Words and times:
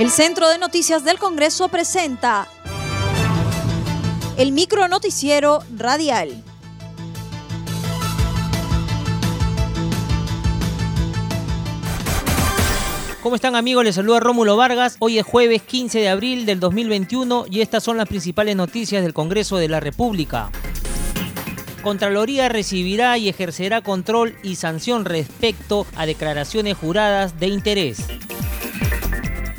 El 0.00 0.08
Centro 0.08 0.48
de 0.48 0.56
Noticias 0.56 1.04
del 1.04 1.18
Congreso 1.18 1.68
presenta 1.68 2.48
el 4.38 4.50
micro 4.50 4.88
noticiero 4.88 5.62
radial. 5.76 6.42
¿Cómo 13.22 13.36
están 13.36 13.54
amigos? 13.54 13.84
Les 13.84 13.94
saluda 13.94 14.20
Rómulo 14.20 14.56
Vargas. 14.56 14.96
Hoy 15.00 15.18
es 15.18 15.26
jueves 15.26 15.60
15 15.60 15.98
de 15.98 16.08
abril 16.08 16.46
del 16.46 16.60
2021 16.60 17.44
y 17.50 17.60
estas 17.60 17.84
son 17.84 17.98
las 17.98 18.08
principales 18.08 18.56
noticias 18.56 19.02
del 19.02 19.12
Congreso 19.12 19.58
de 19.58 19.68
la 19.68 19.80
República. 19.80 20.50
Contraloría 21.82 22.48
recibirá 22.48 23.18
y 23.18 23.28
ejercerá 23.28 23.82
control 23.82 24.34
y 24.42 24.56
sanción 24.56 25.04
respecto 25.04 25.86
a 25.94 26.06
declaraciones 26.06 26.78
juradas 26.78 27.38
de 27.38 27.48
interés. 27.48 27.98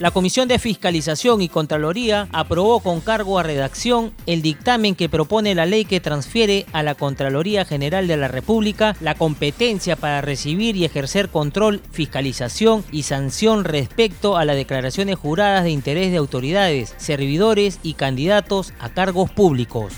La 0.02 0.10
Comisión 0.10 0.48
de 0.48 0.58
Fiscalización 0.58 1.44
y 1.44 1.48
Contraloría 1.48 2.28
aprobó 2.32 2.80
con 2.80 3.02
cargo 3.02 3.38
a 3.38 3.44
redacción 3.44 4.14
el 4.26 4.42
dictamen 4.42 4.96
que 4.96 5.10
propone 5.10 5.54
la 5.54 5.68
ley 5.68 5.86
que 5.86 6.00
transfiere 6.00 6.66
a 6.74 6.82
la 6.82 6.96
Contraloría 6.96 7.66
General 7.66 8.08
de 8.08 8.18
la 8.18 8.28
República 8.28 8.96
la 9.00 9.14
competencia 9.14 9.96
para 9.96 10.22
recibir 10.22 10.76
y 10.76 10.86
ejercer 10.86 11.30
control, 11.30 11.84
fiscalización 11.92 12.84
y 12.92 13.04
sanción 13.04 13.64
respecto 13.64 14.38
a 14.38 14.46
las 14.46 14.56
declaraciones 14.56 15.20
juradas 15.20 15.66
de 15.66 15.70
interés 15.70 16.10
de 16.10 16.18
autoridades, 16.18 16.96
servidores 16.98 17.78
y 17.84 17.94
candidatos 17.94 18.74
a 18.80 18.90
cargos 18.90 19.30
públicos. 19.30 19.94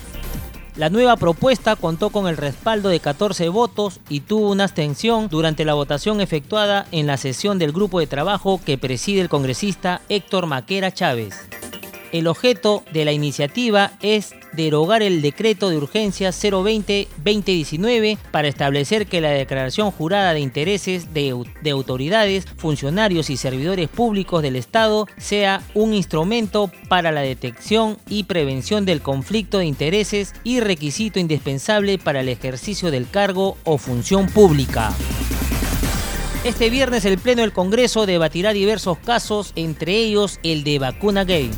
La 0.75 0.89
nueva 0.89 1.17
propuesta 1.17 1.75
contó 1.75 2.09
con 2.09 2.27
el 2.27 2.35
respaldo 2.35 2.89
de 2.89 2.99
14 2.99 3.47
votos 3.49 3.99
y 4.09 4.21
tuvo 4.21 4.49
una 4.49 4.63
abstención 4.63 5.27
durante 5.29 5.65
la 5.65 5.75
votación 5.75 6.19
efectuada 6.19 6.87
en 6.91 7.05
la 7.05 7.17
sesión 7.17 7.59
del 7.59 7.71
grupo 7.71 7.99
de 7.99 8.07
trabajo 8.07 8.59
que 8.65 8.79
preside 8.79 9.21
el 9.21 9.29
congresista 9.29 10.01
Héctor 10.09 10.47
Maquera 10.47 10.91
Chávez. 10.91 11.35
El 12.11 12.25
objeto 12.27 12.83
de 12.91 13.05
la 13.05 13.11
iniciativa 13.11 13.91
es 14.01 14.33
derogar 14.55 15.01
el 15.01 15.21
decreto 15.21 15.69
de 15.69 15.77
urgencia 15.77 16.29
020-2019 16.29 18.17
para 18.31 18.47
establecer 18.47 19.07
que 19.07 19.21
la 19.21 19.31
declaración 19.31 19.91
jurada 19.91 20.33
de 20.33 20.39
intereses 20.39 21.13
de, 21.13 21.43
de, 21.61 21.69
autoridades, 21.69 22.45
funcionarios 22.57 23.29
y 23.29 23.37
servidores 23.37 23.89
públicos 23.89 24.41
del 24.41 24.55
Estado 24.55 25.07
sea 25.17 25.61
un 25.73 25.93
instrumento 25.93 26.71
para 26.87 27.11
la 27.11 27.21
detección 27.21 27.97
y 28.07 28.23
prevención 28.23 28.85
del 28.85 29.01
conflicto 29.01 29.59
de 29.59 29.65
intereses 29.65 30.33
y 30.43 30.59
requisito 30.59 31.19
indispensable 31.19 31.97
para 31.97 32.21
el 32.21 32.29
ejercicio 32.29 32.91
del 32.91 33.09
cargo 33.09 33.57
o 33.63 33.77
función 33.77 34.27
pública. 34.27 34.93
Este 36.43 36.69
viernes 36.69 37.05
el 37.05 37.19
Pleno 37.19 37.41
del 37.41 37.53
Congreso 37.53 38.05
debatirá 38.05 38.51
diversos 38.51 38.97
casos, 38.97 39.53
entre 39.55 39.95
ellos 39.95 40.41
el 40.43 40.65
de 40.65 40.77
vacuna 40.77 41.23
gay. 41.23 41.49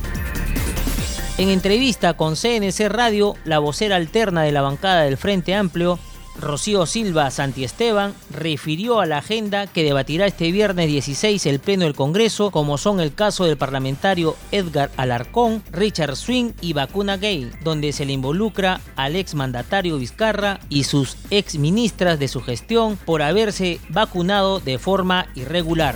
En 1.37 1.49
entrevista 1.49 2.13
con 2.13 2.35
CNC 2.35 2.87
Radio, 2.87 3.35
la 3.43 3.59
vocera 3.59 3.97
alterna 3.97 4.43
de 4.43 4.53
la 4.53 4.61
bancada 4.61 5.01
del 5.01 5.17
Frente 5.17 5.53
Amplio, 5.53 5.99
Rocío 6.39 6.85
Silva 6.85 7.29
Santiesteban, 7.29 8.13
refirió 8.29 9.01
a 9.01 9.05
la 9.05 9.17
agenda 9.17 9.67
que 9.67 9.83
debatirá 9.83 10.27
este 10.27 10.49
viernes 10.53 10.87
16 10.87 11.45
el 11.45 11.59
Pleno 11.59 11.83
del 11.83 11.93
Congreso, 11.93 12.51
como 12.51 12.77
son 12.77 13.01
el 13.01 13.13
caso 13.13 13.43
del 13.43 13.57
parlamentario 13.57 14.37
Edgar 14.53 14.91
Alarcón, 14.95 15.61
Richard 15.73 16.15
Swing 16.15 16.53
y 16.61 16.71
Vacuna 16.71 17.17
Gay, 17.17 17.51
donde 17.65 17.91
se 17.91 18.05
le 18.05 18.13
involucra 18.13 18.79
al 18.95 19.17
ex 19.17 19.35
mandatario 19.35 19.97
Vizcarra 19.97 20.61
y 20.69 20.85
sus 20.85 21.17
ex 21.31 21.57
ministras 21.57 22.17
de 22.17 22.29
su 22.29 22.39
gestión 22.39 22.95
por 22.95 23.21
haberse 23.21 23.81
vacunado 23.89 24.61
de 24.61 24.79
forma 24.79 25.27
irregular. 25.35 25.95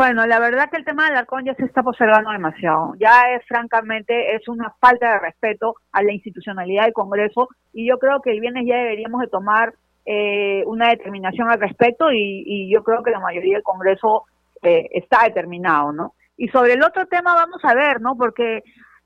Bueno, 0.00 0.26
la 0.26 0.40
verdad 0.40 0.70
que 0.70 0.78
el 0.78 0.84
tema 0.86 1.04
del 1.04 1.12
Alarcón 1.12 1.44
ya 1.44 1.54
se 1.56 1.66
está 1.66 1.82
postergando 1.82 2.30
demasiado. 2.30 2.94
Ya 2.98 3.34
es 3.34 3.44
francamente 3.46 4.34
es 4.34 4.48
una 4.48 4.74
falta 4.80 5.12
de 5.12 5.18
respeto 5.18 5.74
a 5.92 6.02
la 6.02 6.10
institucionalidad 6.10 6.84
del 6.84 6.94
Congreso 6.94 7.50
y 7.74 7.86
yo 7.86 7.98
creo 7.98 8.22
que 8.22 8.30
el 8.30 8.40
viernes 8.40 8.64
ya 8.66 8.76
deberíamos 8.76 9.20
de 9.20 9.26
tomar 9.26 9.74
eh, 10.06 10.64
una 10.64 10.88
determinación 10.88 11.50
al 11.50 11.60
respecto 11.60 12.10
y, 12.10 12.72
yo 12.72 12.82
creo 12.82 13.02
que 13.02 13.10
la 13.10 13.20
mayoría 13.20 13.56
del 13.56 13.62
Congreso 13.62 14.24
eh, 14.62 14.88
está 14.92 15.24
determinado, 15.24 15.92
¿no? 15.92 16.14
Y 16.38 16.48
sobre 16.48 16.72
el 16.72 16.82
otro 16.82 17.04
tema 17.04 17.34
vamos 17.34 17.62
a 17.62 17.74
ver, 17.74 18.00
¿no? 18.00 18.16
Porque 18.16 18.62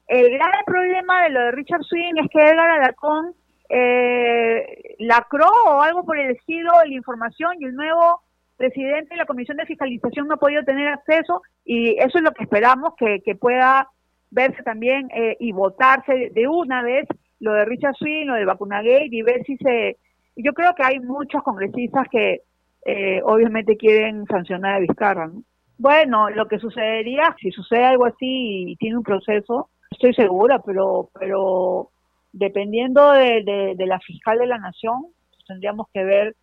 el 0.07 0.31
grave 0.31 0.59
problema 0.65 1.25
de 1.25 1.31
lo 1.31 1.41
de 1.41 1.51
Richard 1.51 1.83
Swing 1.83 2.23
es 2.23 2.31
que 2.31 2.39
Edgar 2.39 2.71
Alarcón 2.71 3.35
eh, 3.69 4.95
lacró 5.01 5.51
o 5.67 5.83
algo 5.83 6.05
por 6.05 6.21
el 6.21 6.31
estilo 6.31 6.71
la 6.87 6.95
información 6.95 7.51
y 7.59 7.65
el 7.65 7.75
nuevo 7.75 8.21
presidente 8.57 9.11
de 9.11 9.17
la 9.17 9.27
Comisión 9.27 9.57
de 9.57 9.67
Fiscalización 9.67 10.29
no 10.29 10.35
ha 10.35 10.39
podido 10.39 10.63
tener 10.65 10.89
acceso 10.89 11.43
y 11.65 11.97
eso 11.99 12.19
es 12.19 12.23
lo 12.23 12.33
que 12.33 12.45
esperamos 12.45 12.95
que, 12.97 13.35
pueda 13.35 13.89
verse 14.31 14.63
también 14.63 15.09
eh, 15.15 15.37
y 15.41 15.53
votarse 15.53 16.31
de 16.33 16.49
una 16.49 16.83
vez 16.83 17.07
lo 17.41 17.53
de 17.53 17.65
Richard 17.65 17.95
Swing, 17.97 18.27
lo 18.27 18.35
de 18.35 18.45
Vacunagate 18.45 19.09
y 19.11 19.23
ver 19.23 19.45
si 19.45 19.57
se... 19.59 19.99
Yo 20.37 20.53
creo 20.53 20.75
que 20.75 20.83
hay 20.83 20.99
muchos 21.01 21.43
congresistas 21.43 22.07
que 22.11 22.41
eh, 22.85 23.21
obviamente 23.25 23.77
quieren 23.77 24.27
sancionar 24.27 24.75
a 24.75 24.81
Vizcarra. 24.81 25.31
Bueno, 25.79 26.31
lo 26.31 26.47
que 26.47 26.59
sucedería, 26.59 27.35
si 27.41 27.51
sucede 27.51 27.85
algo 27.85 28.07
así 28.07 28.71
y 28.71 28.77
tiene 28.77 28.97
un 28.97 29.03
proceso, 29.03 29.71
estoy 29.91 30.15
segura, 30.15 30.61
pero 30.61 31.11
pero 31.19 31.91
dependiendo 32.33 33.13
de, 33.13 33.75
de 33.77 33.87
la 33.87 34.01
fiscal 34.01 34.39
de 34.39 34.47
la 34.47 34.59
nación, 34.59 35.07
tendríamos 35.47 35.87
que 35.93 36.05
ver 36.05 36.37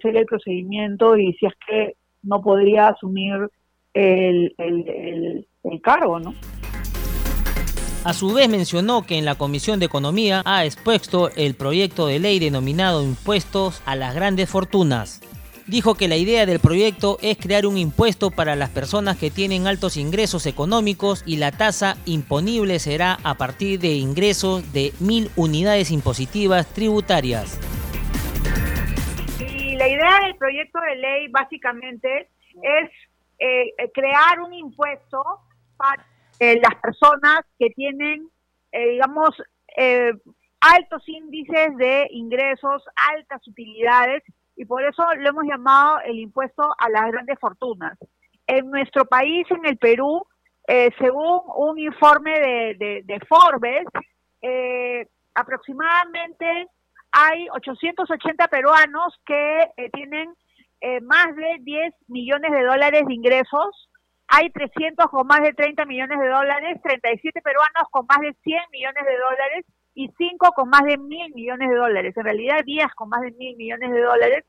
sería 0.00 0.20
el 0.20 0.26
procedimiento 0.26 1.16
y 1.16 1.32
si 1.34 1.46
es 1.46 1.52
que 1.66 1.96
no 2.22 2.40
podría 2.42 2.88
asumir 2.88 3.48
el, 3.92 4.54
el, 4.58 5.46
el, 5.62 5.80
cargo, 5.82 6.18
¿no? 6.18 6.34
A 8.04 8.12
su 8.12 8.32
vez 8.34 8.48
mencionó 8.48 9.02
que 9.02 9.16
en 9.16 9.24
la 9.24 9.36
Comisión 9.36 9.78
de 9.78 9.86
Economía 9.86 10.42
ha 10.44 10.64
expuesto 10.64 11.30
el 11.36 11.54
proyecto 11.54 12.06
de 12.06 12.18
ley 12.18 12.38
denominado 12.38 13.02
Impuestos 13.02 13.82
a 13.86 13.96
las 13.96 14.14
Grandes 14.14 14.50
Fortunas. 14.50 15.22
Dijo 15.66 15.94
que 15.94 16.08
la 16.08 16.18
idea 16.18 16.44
del 16.44 16.58
proyecto 16.58 17.16
es 17.22 17.38
crear 17.38 17.64
un 17.64 17.78
impuesto 17.78 18.30
para 18.30 18.56
las 18.56 18.68
personas 18.68 19.16
que 19.16 19.30
tienen 19.30 19.66
altos 19.66 19.96
ingresos 19.96 20.44
económicos 20.44 21.22
y 21.24 21.36
la 21.36 21.52
tasa 21.52 21.96
imponible 22.04 22.78
será 22.78 23.18
a 23.22 23.34
partir 23.38 23.80
de 23.80 23.94
ingresos 23.94 24.70
de 24.74 24.92
mil 25.00 25.30
unidades 25.36 25.90
impositivas 25.90 26.66
tributarias 26.66 27.58
idea 30.04 30.26
del 30.26 30.36
proyecto 30.36 30.80
de 30.80 30.96
ley 30.96 31.28
básicamente 31.28 32.28
es 32.62 32.90
eh, 33.38 33.74
eh, 33.78 33.90
crear 33.92 34.40
un 34.40 34.52
impuesto 34.52 35.22
para 35.76 36.06
eh, 36.40 36.60
las 36.60 36.80
personas 36.80 37.40
que 37.58 37.70
tienen, 37.70 38.28
digamos, 38.72 39.30
altos 40.60 41.08
índices 41.08 41.76
de 41.76 42.08
ingresos, 42.10 42.84
altas 43.14 43.46
utilidades, 43.46 44.22
y 44.56 44.64
por 44.64 44.82
eso 44.82 45.04
lo 45.16 45.28
hemos 45.28 45.44
llamado 45.44 46.00
el 46.04 46.18
impuesto 46.18 46.62
a 46.78 46.88
las 46.88 47.10
grandes 47.10 47.38
fortunas. 47.38 47.96
En 48.46 48.70
nuestro 48.70 49.04
país, 49.04 49.46
en 49.50 49.64
el 49.64 49.76
Perú, 49.78 50.26
según 50.98 51.42
un 51.56 51.78
informe 51.78 52.32
de, 52.78 53.02
de 53.04 53.20
Forbes, 53.28 53.84
aproximadamente 55.34 56.68
hay 57.14 57.46
880 57.52 58.48
peruanos 58.48 59.14
que 59.24 59.60
eh, 59.76 59.88
tienen 59.92 60.34
eh, 60.80 61.00
más 61.00 61.34
de 61.36 61.58
10 61.60 61.94
millones 62.08 62.50
de 62.50 62.64
dólares 62.64 63.06
de 63.06 63.14
ingresos, 63.14 63.88
hay 64.26 64.50
300 64.50 65.06
con 65.06 65.26
más 65.28 65.40
de 65.42 65.52
30 65.52 65.84
millones 65.86 66.18
de 66.18 66.28
dólares, 66.28 66.80
37 66.82 67.40
peruanos 67.40 67.84
con 67.92 68.04
más 68.08 68.18
de 68.18 68.34
100 68.42 68.62
millones 68.72 69.04
de 69.06 69.16
dólares 69.16 69.64
y 69.94 70.10
5 70.18 70.50
con 70.56 70.68
más 70.70 70.82
de 70.82 70.98
mil 70.98 71.32
millones 71.34 71.68
de 71.68 71.76
dólares, 71.76 72.16
en 72.16 72.24
realidad 72.24 72.64
10 72.64 72.86
con 72.96 73.08
más 73.08 73.20
de 73.20 73.30
mil 73.30 73.56
millones 73.56 73.92
de 73.92 74.00
dólares. 74.00 74.44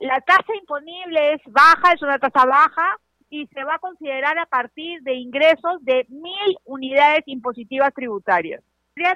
la 0.00 0.20
tasa 0.20 0.54
imponible 0.58 1.34
es 1.34 1.42
baja, 1.46 1.92
es 1.92 2.00
una 2.00 2.18
tasa 2.18 2.46
baja 2.46 2.96
y 3.28 3.46
se 3.48 3.64
va 3.64 3.74
a 3.74 3.78
considerar 3.80 4.38
a 4.38 4.46
partir 4.46 5.02
de 5.02 5.14
ingresos 5.14 5.84
de 5.84 6.06
mil 6.08 6.56
unidades 6.64 7.22
impositivas 7.26 7.92
tributarias 7.92 8.62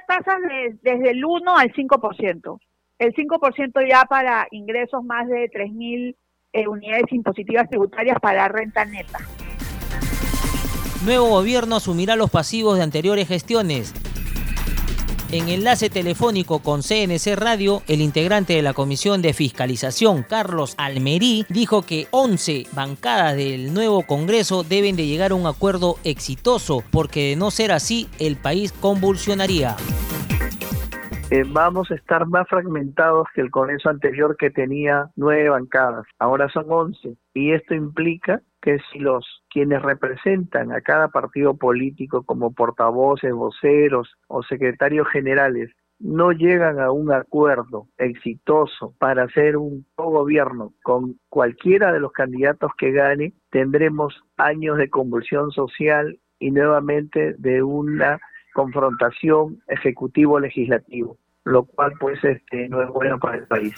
tasas 0.07 0.39
desde 0.81 1.11
el 1.11 1.25
1 1.25 1.57
al 1.57 1.71
5%. 1.73 2.59
El 2.99 3.13
5% 3.13 3.89
ya 3.89 4.05
para 4.05 4.47
ingresos 4.51 5.03
más 5.03 5.27
de 5.27 5.49
3.000 5.49 6.15
eh, 6.53 6.67
unidades 6.67 7.05
impositivas 7.11 7.67
tributarias 7.69 8.17
para 8.21 8.47
renta 8.47 8.85
neta. 8.85 9.19
Nuevo 11.03 11.29
gobierno 11.29 11.77
asumirá 11.77 12.15
los 12.15 12.29
pasivos 12.29 12.77
de 12.77 12.83
anteriores 12.83 13.27
gestiones. 13.27 13.93
En 15.33 15.47
enlace 15.47 15.89
telefónico 15.89 16.59
con 16.59 16.81
CNC 16.81 17.37
Radio, 17.37 17.83
el 17.87 18.01
integrante 18.01 18.51
de 18.51 18.61
la 18.61 18.73
Comisión 18.73 19.21
de 19.21 19.31
Fiscalización, 19.31 20.23
Carlos 20.23 20.75
Almerí, 20.77 21.45
dijo 21.47 21.83
que 21.83 22.07
11 22.11 22.65
bancadas 22.75 23.37
del 23.37 23.73
nuevo 23.73 24.05
Congreso 24.05 24.63
deben 24.63 24.97
de 24.97 25.07
llegar 25.07 25.31
a 25.31 25.35
un 25.35 25.47
acuerdo 25.47 25.95
exitoso, 26.03 26.83
porque 26.91 27.29
de 27.29 27.35
no 27.37 27.49
ser 27.49 27.71
así, 27.71 28.09
el 28.19 28.35
país 28.35 28.73
convulsionaría. 28.73 29.77
Eh, 31.29 31.45
vamos 31.47 31.89
a 31.91 31.95
estar 31.95 32.27
más 32.27 32.45
fragmentados 32.49 33.25
que 33.33 33.39
el 33.39 33.51
Congreso 33.51 33.87
anterior 33.87 34.35
que 34.37 34.49
tenía 34.49 35.11
nueve 35.15 35.47
bancadas. 35.47 36.03
Ahora 36.19 36.49
son 36.49 36.65
once. 36.67 37.15
Y 37.33 37.53
esto 37.53 37.73
implica 37.73 38.41
que 38.61 38.79
si 38.91 38.99
los 38.99 39.43
quienes 39.49 39.81
representan 39.81 40.71
a 40.71 40.81
cada 40.81 41.09
partido 41.09 41.57
político 41.57 42.23
como 42.23 42.53
portavoces, 42.53 43.33
voceros 43.33 44.15
o 44.27 44.43
secretarios 44.43 45.07
generales 45.09 45.71
no 46.01 46.31
llegan 46.31 46.79
a 46.79 46.91
un 46.91 47.11
acuerdo 47.11 47.87
exitoso 47.97 48.95
para 48.97 49.23
hacer 49.23 49.55
un 49.55 49.85
gobierno 49.95 50.73
con 50.81 51.19
cualquiera 51.29 51.91
de 51.91 51.99
los 51.99 52.11
candidatos 52.11 52.71
que 52.77 52.91
gane, 52.91 53.33
tendremos 53.51 54.19
años 54.37 54.77
de 54.77 54.89
convulsión 54.89 55.51
social 55.51 56.19
y 56.39 56.49
nuevamente 56.51 57.35
de 57.37 57.61
una 57.61 58.19
confrontación 58.53 59.61
ejecutivo-legislativo, 59.67 61.17
lo 61.45 61.65
cual 61.65 61.93
pues 61.99 62.23
este, 62.23 62.67
no 62.67 62.81
es 62.81 62.89
bueno 62.89 63.19
para 63.19 63.37
el 63.37 63.47
país. 63.47 63.75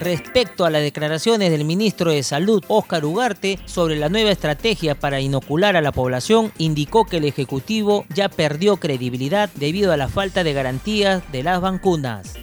Respecto 0.00 0.64
a 0.64 0.70
las 0.70 0.82
declaraciones 0.82 1.50
del 1.50 1.64
ministro 1.64 2.10
de 2.10 2.22
Salud, 2.22 2.62
Óscar 2.68 3.04
Ugarte, 3.04 3.58
sobre 3.64 3.96
la 3.96 4.08
nueva 4.08 4.30
estrategia 4.30 4.94
para 4.94 5.20
inocular 5.20 5.76
a 5.76 5.80
la 5.80 5.92
población, 5.92 6.52
indicó 6.58 7.04
que 7.04 7.18
el 7.18 7.24
Ejecutivo 7.24 8.04
ya 8.14 8.28
perdió 8.28 8.76
credibilidad 8.76 9.48
debido 9.54 9.92
a 9.92 9.96
la 9.96 10.08
falta 10.08 10.44
de 10.44 10.52
garantías 10.52 11.22
de 11.32 11.42
las 11.42 11.60
vacunas. 11.60 12.34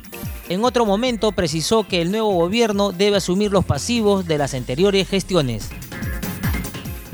En 0.50 0.63
otro 0.63 0.86
momento 0.86 1.31
precisó 1.31 1.88
que 1.88 2.01
el 2.01 2.12
nuevo 2.12 2.31
gobierno 2.31 2.92
debe 2.92 3.18
asumir 3.18 3.51
los 3.51 3.65
pasivos 3.65 4.25
de 4.27 4.38
las 4.38 4.53
anteriores 4.53 5.07
gestiones 5.07 5.69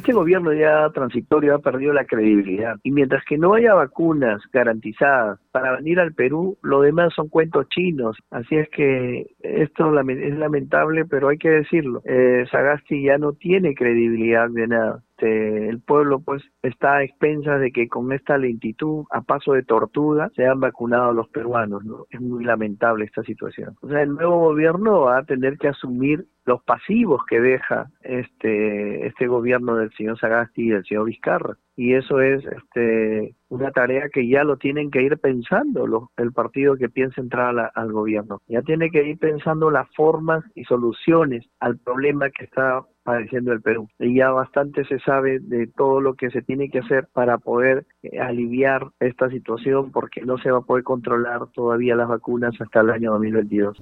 este 0.08 0.16
gobierno 0.16 0.54
ya 0.54 0.90
transitorio 0.94 1.56
ha 1.56 1.60
perdido 1.60 1.92
la 1.92 2.06
credibilidad 2.06 2.78
y 2.82 2.92
mientras 2.92 3.26
que 3.26 3.38
no 3.38 3.56
haya 3.56 3.74
vacunas 3.74 4.42
garantizadas 4.54 5.38
para 5.52 5.76
venir 5.76 6.00
al 6.00 6.14
Perú, 6.14 6.58
lo 6.62 6.80
demás 6.80 7.14
son 7.14 7.28
cuentos 7.28 7.68
chinos. 7.68 8.16
Así 8.32 8.56
es 8.56 8.70
que 8.70 9.28
esto 9.42 10.00
es 10.00 10.38
lamentable, 10.38 11.04
pero 11.04 11.28
hay 11.28 11.38
que 11.38 11.50
decirlo. 11.50 12.02
Eh, 12.06 12.46
Sagasti 12.50 13.04
ya 13.04 13.18
no 13.18 13.34
tiene 13.34 13.76
credibilidad 13.76 14.50
de 14.50 14.68
nada. 14.68 15.04
Este, 15.18 15.70
el 15.70 15.82
pueblo 15.82 16.20
pues 16.20 16.44
está 16.62 16.98
a 16.98 17.04
expensas 17.04 17.60
de 17.60 17.72
que 17.72 17.88
con 17.88 18.12
esta 18.14 18.38
lentitud, 18.38 19.06
a 19.10 19.22
paso 19.22 19.54
de 19.54 19.64
tortuga, 19.64 20.30
se 20.36 20.46
han 20.46 20.60
vacunado 20.60 21.12
los 21.12 21.28
peruanos. 21.30 21.84
¿no? 21.84 22.06
Es 22.12 22.22
muy 22.22 22.44
lamentable 22.44 23.06
esta 23.06 23.24
situación. 23.24 23.76
O 23.82 23.88
sea, 23.88 24.04
el 24.04 24.14
nuevo 24.14 24.40
gobierno 24.40 25.02
va 25.02 25.20
a 25.20 25.24
tener 25.24 25.58
que 25.58 25.70
asumir 25.70 26.28
los 26.48 26.64
pasivos 26.64 27.22
que 27.26 27.40
deja 27.40 27.92
este 28.02 29.06
este 29.06 29.28
gobierno 29.28 29.76
del 29.76 29.94
señor 29.94 30.18
Sagasti 30.20 30.64
y 30.64 30.70
del 30.70 30.86
señor 30.86 31.06
Vizcarra 31.06 31.58
y 31.76 31.94
eso 31.94 32.22
es 32.22 32.44
este 32.46 33.36
una 33.50 33.72
tarea 33.72 34.10
que 34.10 34.28
ya 34.28 34.44
lo 34.44 34.58
tienen 34.58 34.90
que 34.90 35.04
ir 35.04 35.18
pensando 35.20 36.10
el 36.18 36.34
partido 36.34 36.78
que 36.78 36.90
piensa 36.90 37.22
entrar 37.22 37.72
al 37.76 37.92
gobierno 37.92 38.42
ya 38.48 38.62
tiene 38.62 38.90
que 38.90 39.04
ir 39.04 39.20
pensando 39.20 39.70
las 39.70 39.88
formas 39.96 40.44
y 40.56 40.64
soluciones 40.64 41.46
al 41.60 41.78
problema 41.78 42.30
que 42.30 42.46
está 42.46 42.84
padeciendo 43.08 43.54
el 43.54 43.62
Perú. 43.62 43.88
Y 44.00 44.16
ya 44.16 44.32
bastante 44.32 44.84
se 44.84 45.00
sabe 45.00 45.40
de 45.40 45.68
todo 45.68 46.02
lo 46.02 46.16
que 46.16 46.30
se 46.30 46.42
tiene 46.42 46.70
que 46.70 46.80
hacer 46.80 47.08
para 47.14 47.38
poder 47.38 47.86
eh, 48.04 48.20
aliviar 48.20 48.88
esta 49.00 49.30
situación 49.30 49.94
porque 49.94 50.26
no 50.26 50.38
se 50.40 50.52
va 50.52 50.58
a 50.58 50.62
poder 50.62 50.84
controlar 50.84 51.48
todavía 51.54 51.96
las 51.96 52.10
vacunas 52.10 52.60
hasta 52.60 52.82
el 52.82 52.90
año 52.90 53.12
2022. 53.14 53.82